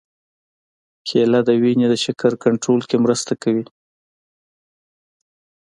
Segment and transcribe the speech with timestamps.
[1.07, 3.65] کېله د وینې د شکر کنټرول کې مرسته کوي.